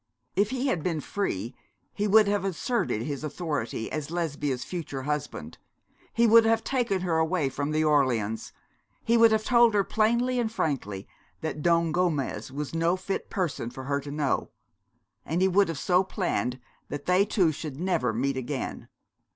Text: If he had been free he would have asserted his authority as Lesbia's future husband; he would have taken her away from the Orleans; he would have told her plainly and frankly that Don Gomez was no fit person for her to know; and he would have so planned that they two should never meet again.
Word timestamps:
If 0.35 0.49
he 0.49 0.65
had 0.65 0.81
been 0.81 0.99
free 0.99 1.53
he 1.93 2.07
would 2.07 2.27
have 2.27 2.43
asserted 2.43 3.03
his 3.03 3.23
authority 3.23 3.91
as 3.91 4.09
Lesbia's 4.09 4.63
future 4.63 5.03
husband; 5.03 5.59
he 6.11 6.25
would 6.25 6.43
have 6.43 6.63
taken 6.63 7.01
her 7.01 7.19
away 7.19 7.49
from 7.49 7.69
the 7.69 7.83
Orleans; 7.83 8.51
he 9.03 9.15
would 9.15 9.31
have 9.31 9.43
told 9.43 9.75
her 9.75 9.83
plainly 9.83 10.39
and 10.39 10.51
frankly 10.51 11.07
that 11.41 11.61
Don 11.61 11.91
Gomez 11.91 12.51
was 12.51 12.73
no 12.73 12.95
fit 12.97 13.29
person 13.29 13.69
for 13.69 13.83
her 13.83 13.99
to 13.99 14.09
know; 14.09 14.49
and 15.23 15.39
he 15.39 15.47
would 15.47 15.67
have 15.67 15.77
so 15.77 16.03
planned 16.03 16.59
that 16.89 17.05
they 17.05 17.23
two 17.23 17.51
should 17.51 17.79
never 17.79 18.11
meet 18.11 18.37
again. 18.37 18.87